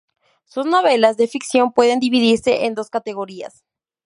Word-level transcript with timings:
Sus 0.45 0.65
novelas 0.65 1.15
de 1.15 1.27
ficción 1.27 1.73
pueden 1.73 1.99
dividirse 1.99 2.65
en 2.65 2.73
dos 2.73 2.89
categorías. 2.89 3.63